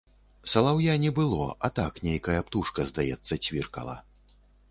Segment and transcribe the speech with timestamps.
[0.53, 3.97] Салаўя не было, а так нейкая птушка, здаецца, цвіркала.